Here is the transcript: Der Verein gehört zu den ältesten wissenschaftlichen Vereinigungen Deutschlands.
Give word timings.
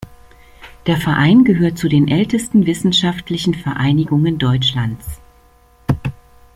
Der 0.87 0.97
Verein 0.97 1.43
gehört 1.43 1.77
zu 1.77 1.87
den 1.87 2.07
ältesten 2.07 2.65
wissenschaftlichen 2.65 3.53
Vereinigungen 3.53 4.39
Deutschlands. 4.39 5.21